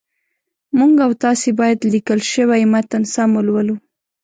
موږ 0.77 0.93
او 1.05 1.11
تاسي 1.23 1.49
باید 1.59 1.79
لیکل 1.93 2.19
شوی 2.33 2.61
متن 2.73 3.03
سم 3.13 3.29
ولولو 3.35 3.75